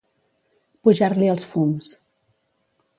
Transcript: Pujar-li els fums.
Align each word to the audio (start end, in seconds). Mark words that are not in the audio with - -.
Pujar-li 0.87 1.31
els 1.37 1.47
fums. 1.53 1.95